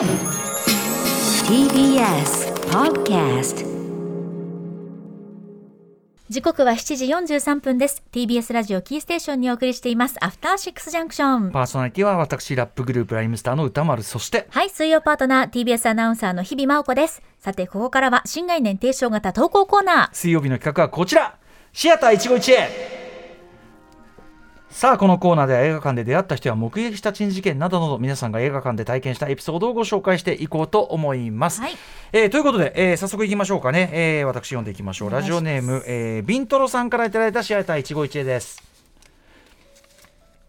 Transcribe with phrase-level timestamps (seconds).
[0.00, 0.08] TBS
[2.70, 3.66] Podcast
[6.30, 7.04] 時刻は7時
[7.36, 8.02] 43分です。
[8.10, 10.16] TBS ラジオキーステーションにお送りしています。
[10.24, 11.50] アフターシックスジャンクション。
[11.50, 17.20] パーソナリティは私ラップグループライムスターの歌丸そしてはい水曜パートナー TBS アナウンサーの日々真央子です。
[17.38, 20.08] さてここからは新概念提唱型投稿コーナー。
[20.14, 21.36] 水曜日の企画はこちら。
[21.74, 22.99] シアター一期一会
[24.70, 31.60] さあこのコーナーでは映画館で出会った人や目撃した珍事件などなど皆さんが映画館で体験したエピソードをご紹介していこうと思います。
[31.60, 31.72] はい
[32.12, 38.69] えーということで、えー早速いきましょうかね、えー私読んでいきましょうラジオネーム、えービントロさんからいただいたシアター一期一会です。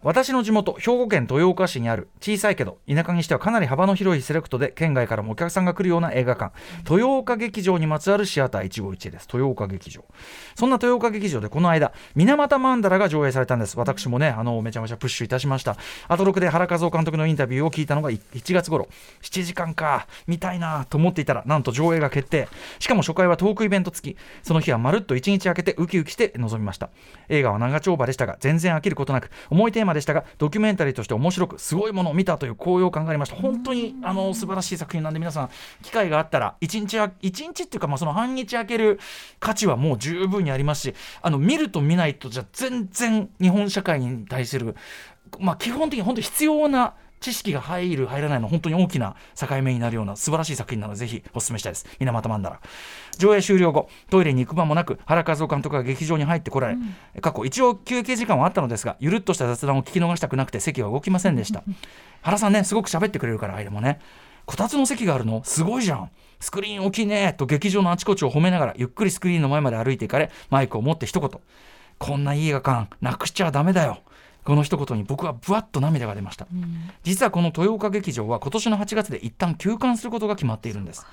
[0.04, 6.56] 私の地元兵庫県豊岡市にある小さいけど田舎にしてはかなり幅の広いセレクトで県外からもお客さんが来るような映画館。
[6.90, 9.28] 豊岡劇場にまつわるシアター一期一会です。
[9.32, 10.04] 豊岡劇場。
[10.56, 13.78] そんな豊岡劇場でこの間水俣曼荼羅が上映されたんです。
[13.78, 15.78] 私もねあのめちゃめちゃプッシュいたしました。
[16.08, 18.88] アトロクで原和夫監督のインタビューを聞いたのが1月頃
[19.22, 22.48] 7時間か見たいなと思っていたらなんと上映が決定。
[22.80, 26.90] しかも初回はトークイベント付きその日はまるっと1日空けてウキウキして臨みました。
[27.30, 33.36] 映画は長丁場でしたが全然飽きることなく重いテーマでしたがドキュメンタリーとして面白くすごいものを見たという高揚感がありました。
[33.36, 35.50] 本当にあの素晴らしい作品なんで皆さん
[35.84, 39.00] 機会があったら1日は一日っていうかまあその半日空ける
[39.40, 44.76] 価値はもう十分にありますしあの見ると見ないとじゃ全然日本社会に対する
[45.40, 51.86] まあ基本的に本当に必要な知識が入る入らないの本当に大きな境目になるような素晴らしい作品なのでぜひお勧めしたいです。
[52.00, 52.60] 水俣曼荼羅。
[53.18, 56.78] 上映終了後トイレに行く間もなく原和夫監督が劇場に入ってこられ、
[57.22, 61.64] 過去一応休憩時間はあったのですがゆるっとした雑談を聞き逃したくなくて席は動きませんでした。
[62.24, 64.00] 原さんねすごく喋ってくれるから間もね
[64.46, 66.10] こたつの席があるのすごいじゃん。
[66.40, 71.30] スクリーン大きいねと劇場のあちこちを褒めながらゆっくりスクリーンの前まで歩いていかれマイクを持って一言。
[72.00, 74.00] こんないい映画館なくしちゃダメだよ
[74.44, 76.48] この一言に僕はぶわっと涙が出ました、
[77.04, 81.06] 実はこの豊岡劇場は今年の8月で一旦休館することが決まっているんです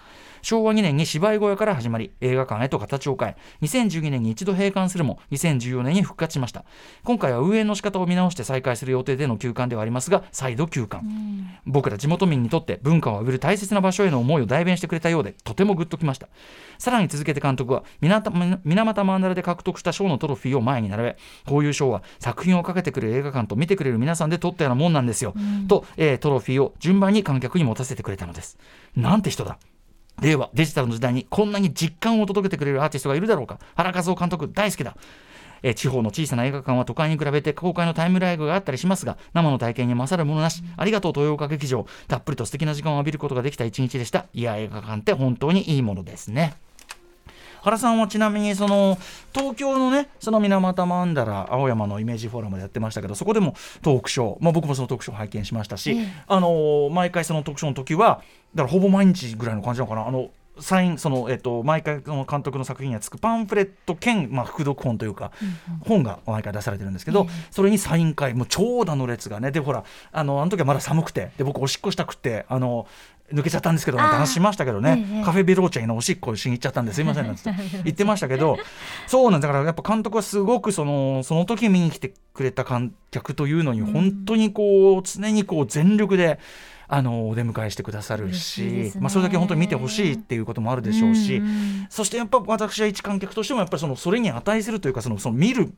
[0.42, 6.64] 昭和2年に芝居小屋から始まり映画館へと形を変え2012年に一度閉館するも2014年に復活しました。
[7.04, 11.04] 今回は運営の仕方を見直して再開する予定での休館ではありますが再度休館、
[11.66, 16.28] 僕ら地元民にとって文化を浴びる大切な場所への思いを代弁してくれたようでとてもグッときました。
[16.78, 18.30] さらに続けて監督は水俣
[18.64, 25.34] 水俣曼荼羅で獲得した賞のトロフィーを前に並べこういう賞は作品をかけてくれる映画館と見てくれる皆さんで取ったようなもんなんですよ、
[25.68, 28.58] と、えートロフィーを順番に観客に持たせてくれたのです。
[28.96, 29.58] なんて人だ
[30.20, 33.58] 令和デジタルの時代にこんなに実感を届けてくれるアーティストがいるだろうか。
[33.76, 34.96] 原和夫監督大好きだ。
[35.62, 40.62] え地方の小さな映画館は都会に比べて公開のタイムライブがあったりしますが生の体験に勝るものなし。
[40.76, 41.86] ありがとう豊岡劇場。
[42.06, 44.26] たっぷりと素敵な時間を浴びることができた一日でした。
[44.32, 46.54] いや映画館って本当にいいものですね。
[47.62, 48.98] 原さんはちなみにその
[49.34, 58.22] 東京のねその水俣曼荼羅青山のイメージフォーラムでやってましたけどそこでもトークショー、まあ、僕もそのトークショー拝見しましたし、あのー毎回そのトークショーの時は
[58.54, 60.06] だからほぼ毎日ぐらいの感じなのかな。
[60.06, 60.30] あの
[60.60, 65.30] サインその、えっと、毎回その監督の作品につくパンフレット兼、まあ、副読本というか、
[65.80, 69.50] 本が毎回出されてるんですけど、それにサイン会もう長蛇の列がね。
[69.50, 72.86] でほらあのあの時はまだ寒くてで僕おしっこしたくってあの
[73.32, 77.00] 抜けちゃったんですけど話しましたけどね、ええカフェベローチェのおしっこしに行っちゃったんです。
[77.00, 77.42] いませんなんて。
[77.84, 78.58] 言ってましたけど
[79.06, 86.38] そうなんだからやっぱ監督はすごくそのその時見に来てくれた観客というのに本当にこう常にこう全力で。
[86.90, 88.92] あのお出迎えしてくださる嬉しね。
[88.98, 95.70] まあ、それだけ本当に見てほしいっていうこともあるでしょうし、うんそしてやっぱ私は一観客としてもやっぱりそのそれに値するというかそのその見る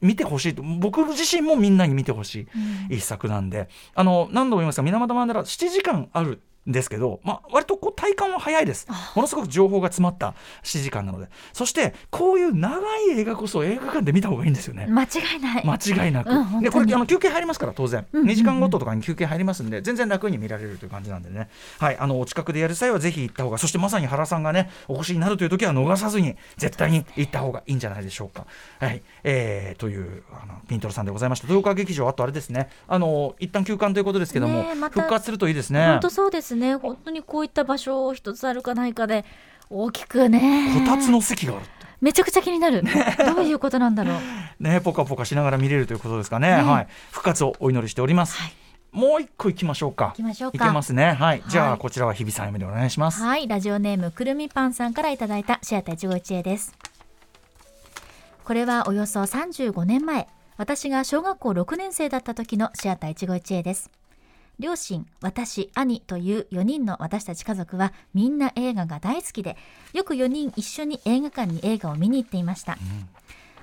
[0.00, 0.62] 見てほしいと。
[0.62, 2.48] 僕自身もみんなに見てほし
[2.90, 8.86] い一作なんで、あの何度も言いますが水俣曼荼羅7時間あるんですけど、まあ、割とこう体感は早いです。
[9.14, 11.28] ものすごく情報が詰まった7時間なので。
[11.52, 14.86] そしてこういう長い映画こそ映画館で見た方がいいんですよね。
[14.88, 15.06] 間違
[15.36, 18.32] いない、間違いなく、うんでこれあの休憩入りますから当然、うんうんうん。
[18.32, 21.48] 2時間ごととかに休憩入りますんで全然楽に見られるという感じなんでね。
[21.78, 28.46] はいあのお近くでやる際はぜひ行った方がそしてまさに原さんがねお越しになるという時は逃さずに絶対に行った方がいいんじゃないでしょうか。
[28.80, 31.46] はいえー、というあのピントロさんでございました。
[31.46, 32.70] 豊川劇場あとあれですね。
[32.88, 34.96] あの一旦休館ということですけども、また。
[34.96, 35.86] 復活するといいですね。
[35.86, 36.76] 本当そうですね。
[36.76, 39.24] 本当にこういった場所を一つあるかないかで
[39.70, 40.72] 大きくね。
[40.86, 41.70] こたつの席があるって。
[42.00, 42.82] めちゃくちゃ気になる。
[43.34, 44.18] どういうことなんだろう。
[44.62, 46.86] ねポカポカしながら見れるということですかね、ねはい。
[47.10, 48.52] 復活をお祈りしております、はい。
[48.92, 50.06] もう一個行きましょうか。
[50.06, 50.64] 行きましょうか。
[50.64, 51.12] いけますね。
[51.12, 53.22] はい、じゃはいあこちらは日比さん読みでお願いします。
[53.22, 56.74] はい、ラジオネームくるみパンさんからいただいたシアター一期一会です。
[58.44, 63.90] これはおよそ35年前、私が小学校6年生だった時のシアター一期一会です。
[64.58, 69.56] 両親、私、兄という4人の私たち家族はみんな映画が大好きで、
[69.92, 72.78] よく4人一緒に映画館に映画を見に行っていました。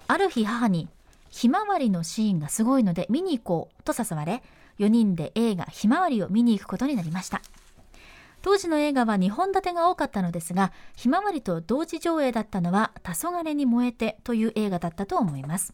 [0.08, 0.88] ある日母に、
[1.30, 4.44] ひまわりのシーンがすごいので見に行こうと誘われ、
[4.78, 7.42] 4人で映画ひまわりを見に行くことになりました。
[8.44, 15.72] 当時の映画は2本立てが多かったのですがひまわりと同時上映だったのは「黄昏に燃えて」という映画だったと思います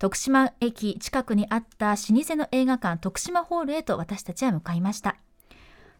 [0.00, 5.16] 徳島駅近くにあった老舗の映画館徳島ホールへと私たちは向かいました。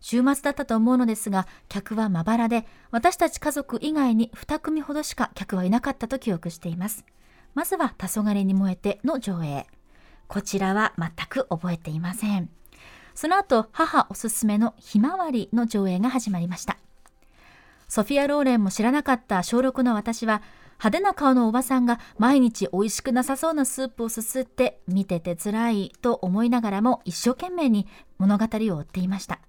[0.00, 7.04] 週末だったと思うのですが客はまばらで私たち家族以外に2組ほどしか客はいなかったと記憶しています。
[7.54, 9.66] まずは「黄昏に燃えて」の上映。
[10.28, 12.48] こちらは全く覚えていません。
[13.14, 16.78] その後母おすすめの「ひまわり」の上映が始まりました。
[17.86, 20.40] ソフィア・ローレンも知らなかった小6の私は
[20.80, 27.86] 派手な顔のおばさんが毎日美味しくなさそうなスープをすすって見てて辛いと思いながらも一生懸命に
[28.16, 29.40] 物語を追っていました。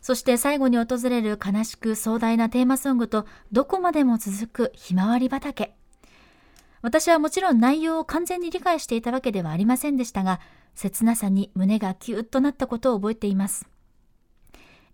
[0.00, 5.74] そして最後に訪れる悲しく壮大なテーマソングとどこまでも続くひまわり畑。
[6.80, 10.40] 私はもちろん内容を完全に理解していたわけではありませんでしたが
[10.76, 13.66] 切なさに胸がキューッとなったことを覚えています。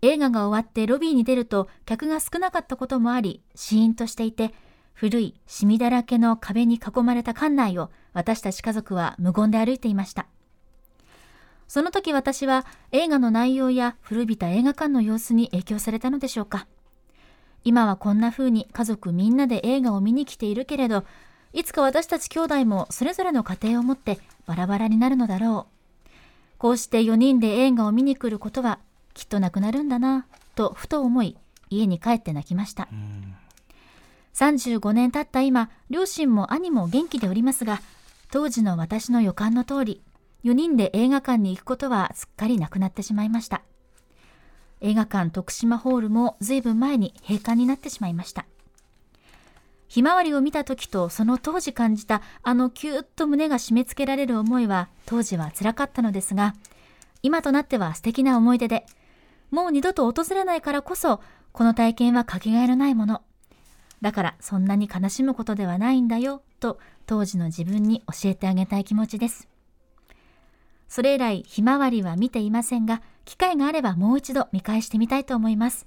[0.00, 4.54] 映画が終わってロビーに出ると客が少なかったこともありシーンとしていて
[4.96, 10.26] 古いシミだらけの壁に囲まれた館内を私たち家族は無言で歩いていました。
[11.68, 16.66] その時私は映画の内容や古びた映画館の様子に影響されたのでしょうか。
[17.62, 21.04] 今はこんな風に家族みんなで映画を見に来ているけれど、
[21.52, 26.08] いつか私たち兄弟もそれぞれの家庭を持ってバラバラになるのだろう。
[26.56, 28.78] こうして4人で映画を見に来ることは
[29.12, 31.36] きっとなくなるんだな、とふと思い、
[31.68, 32.88] 家に帰って泣きました。
[34.36, 37.80] 35年経った今、両親も兄も元気でおりますが、
[38.30, 40.02] 当時の私の予感の通り、
[40.44, 43.62] 4人で映画館に行くことはすっかりなくなってしまいました。
[44.82, 48.44] 映画館徳島ホールも随分前に閉館になってしまいました。
[49.88, 56.54] ひまわりを見た時とその当時感じたあのキューッと胸が締め付けられる思いは当時は辛かったのですが、
[57.22, 58.84] 今となっては素敵な思い出で、
[59.50, 61.22] もう二度と訪れないからこそ、
[61.52, 63.22] この体験はかけがえのないもの。
[64.00, 69.48] だからそんなに悲しむことではないんだよと当時の自分に教えてあげたい気持ちです。
[70.88, 75.86] それ以来ひまわりは見ていませんが、機会があればもう一度見返してみたいと思います。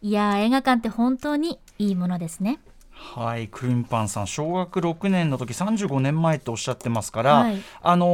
[0.00, 2.58] いやー映画館って本当にいいものですね。
[3.02, 8.06] はいクリンパンさん小学6年の時35年前とおっしゃってますから、はい、あの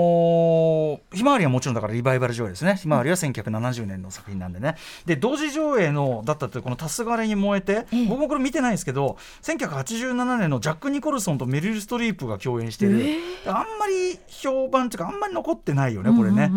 [1.12, 2.76] ー、ひまわりはもちろんだからリバイバル上映ですね。
[2.76, 4.76] ひまわりは1970年の作品なんでね。
[5.06, 16.50] で同時上映のだったというこの「黄昏に燃えて」ええ、僕もこれ見てないんですけど1987年のジャック・ニコルソンとメリル・ストリープが共演している、えー、あんまり評判というかあんまり残ってないよねこれね、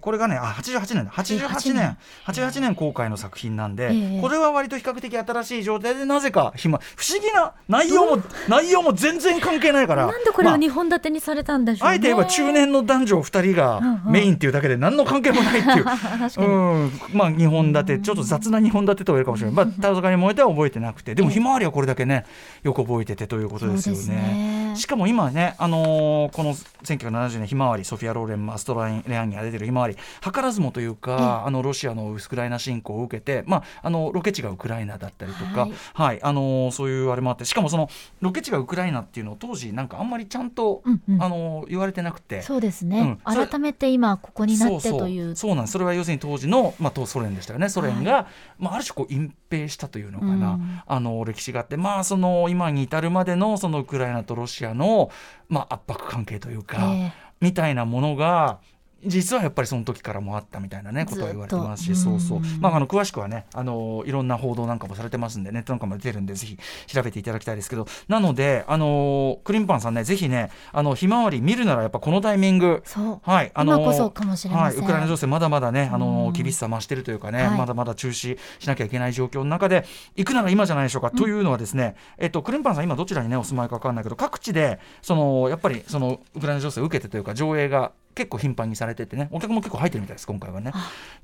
[0.00, 1.96] これがねあ88年88年。
[2.26, 2.74] 88年。
[2.74, 10.06] 公開の作品なんで、これは割と比較的新しい状態でなぜかひま不思議な内容も内容も全然関係ないから。
[10.06, 11.82] なんでこれを2本立てにされたんでしょう、ね。
[11.84, 15.84] まあ、あえて言えば中年の男女2人がメインっていうだけで何の関係もないっていう。
[16.38, 19.54] うん、まあ2本立てちょっと雑な2本立てと言えるかもしれない。
[19.54, 21.14] まあ田坂に燃えては覚えてなくて。
[21.14, 22.24] でもひまわりはこれだけね
[22.62, 24.61] よく覚えててということですよね。
[24.76, 37.88] しかも今ね、あのー、この1970年ひまわりソフィア・ローレンマストライレアンにが出てるひまわり図らずもというか、あのロシアのウクライナ侵攻を受けて、まあ、あのロケ地がウクライナだったりとか、はい、はい、あのー、そういうあれもあってしかもその
[38.20, 42.42] ロケ地がウクライナっていうのを当時なんかあんまりちゃんと、うんうん、あの言われてなくて。
[42.42, 45.36] そうですね、うん、改めて今ここになってという。
[45.36, 45.72] そうなんです。
[45.72, 47.68] それは要するに当時の、まあ、当ソ連でしたよね。
[47.68, 48.26] ソ連が、はい、
[48.58, 55.10] まあ、ある種こう隠蔽したというのかな、うん、あの歴史があってまあその今に至るまでのそのウクライナとロシアの、
[55.48, 58.60] まあ、圧迫関係というか、えー、みたいなものが
[59.04, 62.40] 実はやっぱりその時からもあったみたいなねことは言われてますしそうそう。
[62.60, 67.86] まああの詳しくはねあのいろんな報道なんかもされてますんでネットなんかも出てるんでぜひ調べていただきたいですけど。
[68.08, 72.82] なのであのクリンパンさんねぜひねあのひまわり見るならやっぱこのタイミング。
[73.22, 79.84] はいあのはい、ウクライナ情勢まだまだねあの厳しさ増してるというかね、はい、まだまだ中止しなきゃいけない状況の中で
[80.16, 90.72] 行くなら今じゃないでしょうか、うん、というのはですねえっとクリンパンさん今どちらにねお住まいか分かんないけど各地でそのやっぱりそのウクライナ情勢を受けてというか上映が結構頻繁にされててねお客も結構入ってるみたいです今回はね。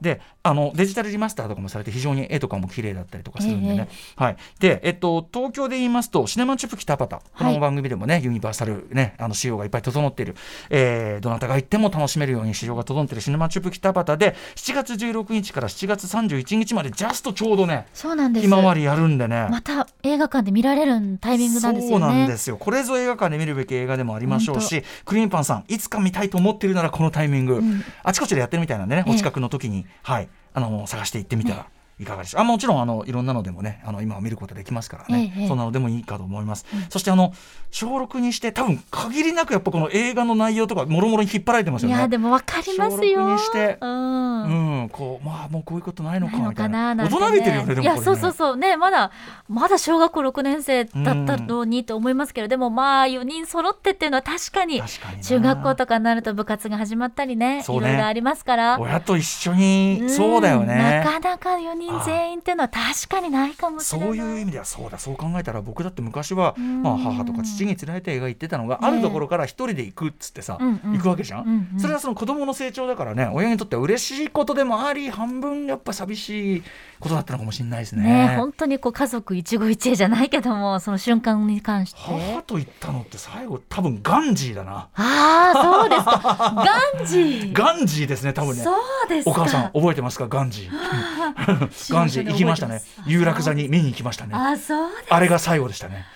[0.00, 4.36] であのデジタルリマスターとかもされて非常に絵とかも綺麗だったりとかするんでね、えー、はい。
[4.60, 10.34] でえっと東京で言いますとシネマチュプキタパタこの番組でもね、はい、ユニバーサルねあの仕様がいっぱい整っている、
[10.70, 18.46] えー、どなたが行っても楽しめるように仕様が整っているシネマチュプキタパタで7月16日から7月31日までジャストちょうどねそうなんです。
[18.46, 19.48] ひまわりやるんでね。
[19.50, 22.04] また映画館で見られるタイミングなんですよね。
[22.04, 22.56] そうなんですよ。
[22.56, 27.56] これぞ映画館で見るべき映画でもありましょうしクリーンパンさんいつか見たいと思っているならこのタイミング。
[27.56, 31.66] うん、あちこちでやってるみたいなんでね、お近くの時に、はい、あの探していってみたら。
[32.00, 32.40] いかがでしょう。
[32.40, 37.32] あもちろんあのいろんなのでもねあの今は見ることできますからね、ええそんなのでもいいかと思います、そしてあの
[37.70, 41.96] 小6にして多分限りなくやっぱこの映画の内容とかもろもろに引っ張られてますよね。
[41.96, 43.32] いやでもわかりますよ。
[43.32, 43.78] にして。
[43.80, 44.80] うん。
[44.80, 46.94] うん、こうまあもうこういうことないのかみたいな。
[46.94, 47.82] ね、大人びてるよねでもね。
[47.82, 48.56] いやそうそうそう。
[48.56, 49.10] ねまだ
[49.48, 54.80] まだ小学校6年生だったのにと思いますけど、でもまあ4人揃ってっていうのは確かに
[55.22, 57.64] 中学校とかになると部活が始まったりねね。
[57.66, 58.78] いろいろありますから。
[58.78, 61.02] 親と一緒に、んそうだよね。
[61.02, 64.08] なかなか4人全員っていうのは確かにないかもしれない。
[64.08, 64.98] そういう意味ではそうだ。
[64.98, 66.82] そう考えたら僕だって昔は、ん。
[66.82, 70.92] まあ、母とか父に連れて映画行ってたのが、あるところから一人で行くっつってさ、うんうん。
[70.92, 76.62] 行くわけじゃん、うんうんそれはその子供の成長だからね親にとっては嬉しいことでもあり半分やっぱ寂しい
[76.98, 78.02] ことだったのかもしれないですね。
[78.02, 82.00] ね本当にこう家族一期一会じゃないけどもその瞬間に関して。
[82.00, 84.88] 母と行ったのって最後多分ガンジーだな。
[84.94, 86.52] ああそうですか。
[86.96, 87.52] ガンジー。
[87.52, 88.62] ガンジーですね多分ね。
[88.62, 89.30] そうですか。
[89.30, 92.82] お母さん覚えてますかガンジーガンジー行きましたね。
[93.06, 94.32] 有楽座に見に行きましたね。
[94.34, 96.06] あそうあれが最後でしたね。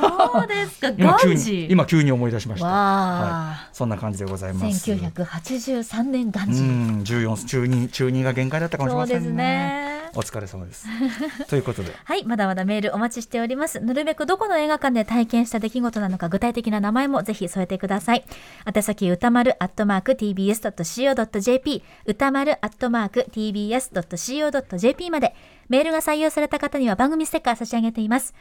[0.00, 0.90] そうですか。
[0.90, 2.66] 今急に今急に思い出しました。
[2.66, 4.90] はい、そんな感じでございます。
[4.90, 9.22] 1983年ガンうん14中2中2が限界だったかもしれませんね。
[9.22, 9.87] そうですね
[10.18, 10.84] お疲れ様です
[11.46, 13.78] ということではい、まだまだメールお待ちしております。
[13.78, 18.24] なるべくどこの映画館で体験した出来事なのか具体的な名前もぜひ添えてください。
[18.66, 25.36] 宛先歌丸アットマーク tbs.co.jp 歌丸アットマーク tbs.co.jp まで
[25.68, 28.34] メールが採用された方には番組ステッカー差し上げています。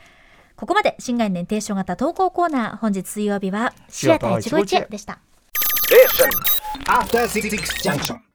[0.56, 5.20] ここまで新概念提唱型投稿コーナー本日水曜日はシアター一期一会でした。
[6.88, 7.52] After Six
[7.84, 8.27] Junction.